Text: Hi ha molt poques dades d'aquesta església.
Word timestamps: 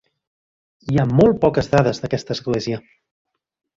Hi 0.93 0.97
ha 1.01 1.05
molt 1.19 1.37
poques 1.45 1.71
dades 1.75 2.03
d'aquesta 2.05 2.39
església. 2.39 2.81